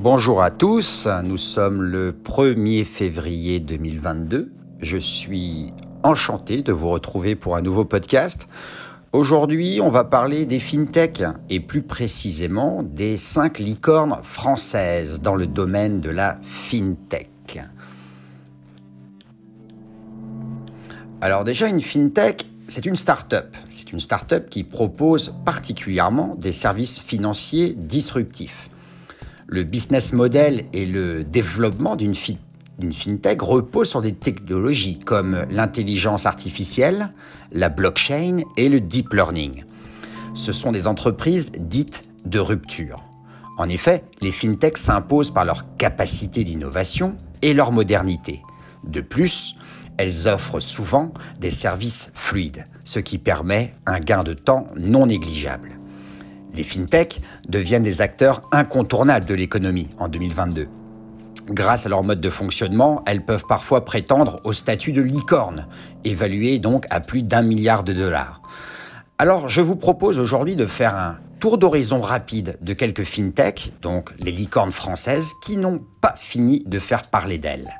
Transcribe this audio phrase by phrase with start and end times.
[0.00, 4.52] Bonjour à tous, nous sommes le 1er février 2022.
[4.80, 5.72] Je suis
[6.04, 8.46] enchanté de vous retrouver pour un nouveau podcast.
[9.12, 15.48] Aujourd'hui, on va parler des fintech et plus précisément des cinq licornes françaises dans le
[15.48, 17.60] domaine de la fintech.
[21.20, 23.56] Alors déjà, une fintech, c'est une start-up.
[23.68, 28.70] C'est une start-up qui propose particulièrement des services financiers disruptifs.
[29.50, 37.14] Le business model et le développement d'une fintech reposent sur des technologies comme l'intelligence artificielle,
[37.50, 39.64] la blockchain et le deep learning.
[40.34, 43.02] Ce sont des entreprises dites de rupture.
[43.56, 48.42] En effet, les fintechs s'imposent par leur capacité d'innovation et leur modernité.
[48.84, 49.56] De plus,
[49.96, 55.78] elles offrent souvent des services fluides, ce qui permet un gain de temps non négligeable.
[56.54, 60.68] Les fintechs deviennent des acteurs incontournables de l'économie en 2022.
[61.50, 65.66] Grâce à leur mode de fonctionnement, elles peuvent parfois prétendre au statut de licorne,
[66.04, 68.42] évalué donc à plus d'un milliard de dollars.
[69.18, 74.12] Alors je vous propose aujourd'hui de faire un tour d'horizon rapide de quelques fintechs, donc
[74.18, 77.72] les licornes françaises, qui n'ont pas fini de faire parler d'elles.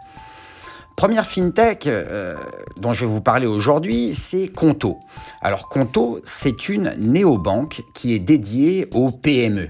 [0.99, 2.35] Première fintech euh,
[2.81, 4.99] dont je vais vous parler aujourd'hui, c'est Conto.
[5.41, 9.69] Alors Conto, c'est une néobanque qui est dédiée aux PME.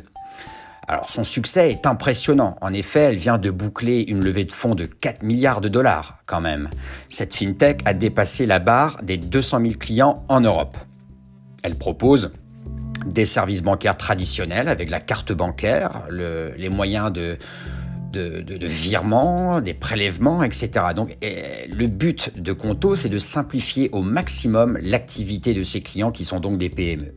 [0.86, 2.56] Alors son succès est impressionnant.
[2.62, 6.16] En effet, elle vient de boucler une levée de fonds de 4 milliards de dollars
[6.24, 6.70] quand même.
[7.10, 10.78] Cette fintech a dépassé la barre des 200 000 clients en Europe.
[11.62, 12.32] Elle propose
[13.04, 17.36] des services bancaires traditionnels avec la carte bancaire, les moyens de,
[18.19, 20.70] de, virements, des prélèvements, etc.
[20.94, 26.25] Donc le but de Conto, c'est de simplifier au maximum l'activité de ses clients qui
[26.25, 27.14] sont donc des PME.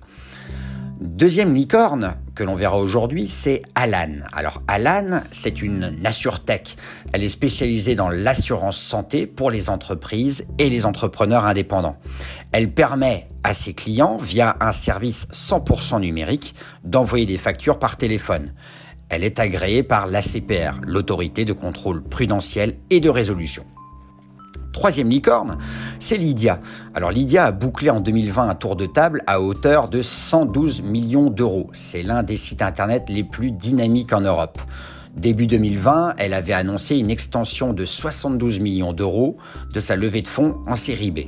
[1.02, 4.20] Deuxième licorne que l'on verra aujourd'hui, c'est Alan.
[4.34, 6.78] Alors Alan, c'est une Assurtech.
[7.12, 11.98] Elle est spécialisée dans l'assurance santé pour les entreprises et les entrepreneurs indépendants.
[12.52, 18.54] Elle permet à ses clients, via un service 100% numérique, d'envoyer des factures par téléphone.
[19.12, 23.66] Elle est agréée par l'ACPR, l'autorité de contrôle prudentiel et de résolution.
[24.72, 25.58] Troisième licorne,
[26.00, 26.62] c'est Lydia.
[26.94, 31.30] Alors Lydia a bouclé en 2020 un tour de table à hauteur de 112 millions
[31.30, 31.70] d'euros.
[31.74, 34.62] C'est l'un des sites internet les plus dynamiques en Europe.
[35.14, 39.36] Début 2020, elle avait annoncé une extension de 72 millions d'euros
[39.74, 41.20] de sa levée de fonds en série B.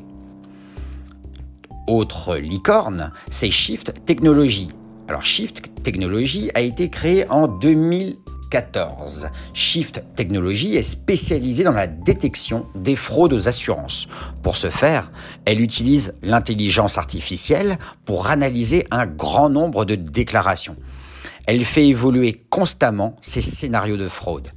[1.85, 4.69] Autre licorne, c'est Shift Technology.
[5.09, 9.27] Alors Shift Technology a été créé en 2014.
[9.53, 14.07] Shift Technology est spécialisée dans la détection des fraudes aux assurances.
[14.41, 15.11] Pour ce faire,
[15.43, 20.77] elle utilise l'intelligence artificielle pour analyser un grand nombre de déclarations.
[21.47, 24.47] Elle fait évoluer constamment ses scénarios de fraude.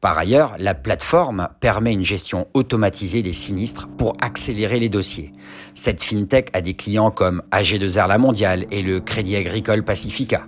[0.00, 5.32] Par ailleurs, la plateforme permet une gestion automatisée des sinistres pour accélérer les dossiers.
[5.74, 10.46] Cette fintech a des clients comme AG2R La Mondiale et le Crédit Agricole Pacifica.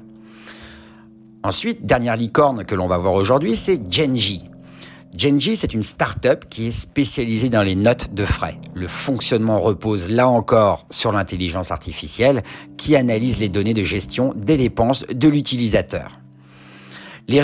[1.42, 4.44] Ensuite, dernière licorne que l'on va voir aujourd'hui, c'est Genji.
[5.16, 8.56] Genji, c'est une start-up qui est spécialisée dans les notes de frais.
[8.74, 12.44] Le fonctionnement repose là encore sur l'intelligence artificielle
[12.76, 16.20] qui analyse les données de gestion des dépenses de l'utilisateur.
[17.30, 17.40] Les,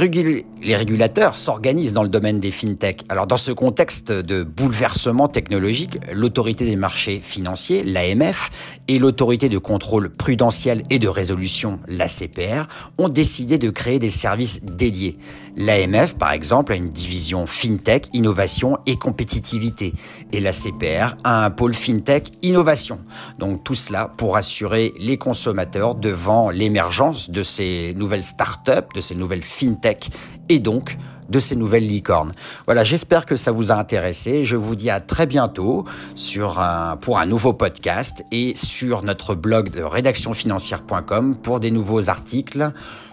[0.75, 3.05] régulateurs s'organisent dans le domaine des fintech.
[3.09, 8.51] Alors dans ce contexte de bouleversement technologique, l'autorité des marchés financiers, l'AMF,
[8.89, 12.67] et l'autorité de contrôle prudentiel et de résolution, l'ACPR,
[12.99, 15.19] ont décidé de créer des services dédiés.
[15.57, 19.95] L'AMF, par exemple, a une division fintech, innovation et compétitivité,
[20.31, 23.01] et l'ACPR a un pôle fintech, innovation.
[23.39, 29.15] Donc tout cela pour assurer les consommateurs devant l'émergence de ces nouvelles startups, de ces
[29.15, 30.11] nouvelles fintech tech
[30.49, 30.97] et donc
[31.29, 32.33] de ces nouvelles licornes.
[32.67, 34.45] Voilà, j'espère que ça vous a intéressé.
[34.45, 36.63] Je vous dis à très bientôt sur
[37.01, 42.73] pour un nouveau podcast et sur notre blog de rédactionfinancière.com pour des nouveaux articles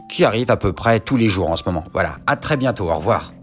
[0.10, 1.84] qui arrivent à peu près tous les jours en ce moment.
[1.94, 2.90] Voilà, à très bientôt.
[2.90, 3.34] Au revoir.